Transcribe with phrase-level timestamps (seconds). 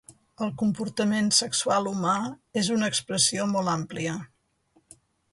[0.43, 2.15] El comportament sexual humà
[2.61, 4.15] és una expressió molt àmplia.